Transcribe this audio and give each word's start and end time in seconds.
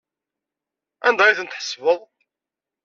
Anda 1.07 1.23
ay 1.25 1.35
tent-tḥesbeḍ? 1.37 1.99